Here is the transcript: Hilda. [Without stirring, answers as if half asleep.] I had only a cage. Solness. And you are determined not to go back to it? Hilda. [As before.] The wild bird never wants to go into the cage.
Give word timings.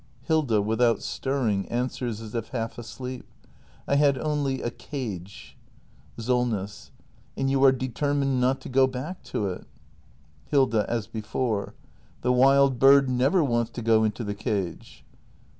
Hilda. 0.23 0.63
[Without 0.63 1.03
stirring, 1.03 1.67
answers 1.67 2.21
as 2.21 2.33
if 2.33 2.47
half 2.47 2.79
asleep.] 2.79 3.23
I 3.87 3.97
had 3.97 4.17
only 4.17 4.63
a 4.63 4.71
cage. 4.71 5.55
Solness. 6.17 6.89
And 7.37 7.51
you 7.51 7.63
are 7.63 7.71
determined 7.71 8.41
not 8.41 8.61
to 8.61 8.69
go 8.69 8.87
back 8.87 9.21
to 9.25 9.45
it? 9.49 9.67
Hilda. 10.47 10.87
[As 10.89 11.05
before.] 11.05 11.75
The 12.23 12.33
wild 12.33 12.79
bird 12.79 13.11
never 13.11 13.43
wants 13.43 13.69
to 13.73 13.83
go 13.83 14.03
into 14.03 14.23
the 14.23 14.33
cage. 14.33 15.05